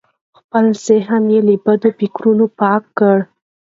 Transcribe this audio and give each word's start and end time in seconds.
خپل 0.37 0.65
ذهن 0.85 1.23
له 1.47 1.55
بدو 1.65 1.89
فکرونو 1.99 2.45
پاک 2.59 2.83
کړئ. 2.97 3.21